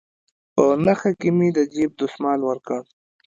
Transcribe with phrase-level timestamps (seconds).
[0.53, 2.81] په نخښه كښې مې د جيب دسمال وركړ.